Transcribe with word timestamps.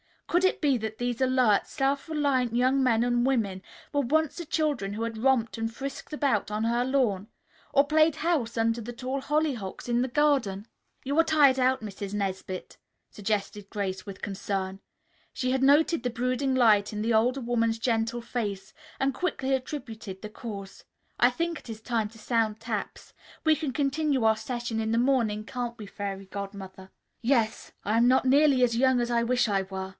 Could 0.25 0.45
it 0.45 0.61
be 0.61 0.77
that 0.77 0.97
these 0.97 1.19
alert, 1.19 1.67
self 1.67 2.07
reliant 2.07 2.55
young 2.55 2.81
men 2.81 3.03
and 3.03 3.25
women 3.25 3.61
were 3.91 3.99
once 4.01 4.37
the 4.37 4.45
children 4.45 4.93
who 4.93 5.03
had 5.03 5.17
romped 5.17 5.57
and 5.57 5.71
frisked 5.71 6.13
about 6.13 6.49
on 6.49 6.63
her 6.63 6.85
lawn, 6.85 7.27
or 7.73 7.85
played 7.85 8.15
house 8.15 8.57
under 8.57 8.79
the 8.79 8.93
tall 8.93 9.21
hollyhocks 9.21 9.89
in 9.89 10.01
the 10.01 10.07
garden? 10.07 10.67
"You 11.03 11.19
are 11.19 11.23
tired 11.25 11.59
out, 11.59 11.81
Mrs. 11.81 12.13
Nesbit," 12.13 12.77
suggested 13.11 13.69
Grace 13.69 14.05
with 14.05 14.21
concern. 14.21 14.79
She 15.33 15.51
had 15.51 15.61
noted 15.61 16.01
the 16.01 16.09
brooding 16.09 16.55
light 16.55 16.93
in 16.93 17.01
the 17.01 17.13
older 17.13 17.41
woman's 17.41 17.77
gentle 17.77 18.21
face 18.21 18.73
and 19.01 19.13
quickly 19.13 19.53
attributed 19.53 20.21
the 20.21 20.29
cause. 20.29 20.85
"I 21.19 21.29
think 21.29 21.59
it 21.59 21.69
is 21.69 21.81
time 21.81 22.07
to 22.07 22.17
sound 22.17 22.61
taps. 22.61 23.13
We 23.43 23.55
can 23.55 23.73
continue 23.73 24.23
our 24.23 24.37
session 24.37 24.79
in 24.79 24.93
the 24.93 24.97
morning, 24.97 25.43
can't 25.43 25.77
we, 25.77 25.85
Fairy 25.87 26.25
Godmother?" 26.25 26.89
"Yes. 27.21 27.73
I 27.83 27.97
am 27.97 28.07
not 28.07 28.25
nearly 28.25 28.63
as 28.63 28.77
young 28.77 29.01
as 29.01 29.11
I 29.11 29.21
wish 29.23 29.47
I 29.49 29.63
were. 29.63 29.89